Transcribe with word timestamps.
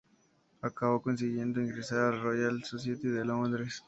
Acabó 0.63 0.99
consiguiendo 0.99 1.61
ingresar 1.61 2.15
en 2.15 2.17
la 2.17 2.23
Royal 2.23 2.63
Society 2.63 3.07
de 3.09 3.23
Londres. 3.23 3.79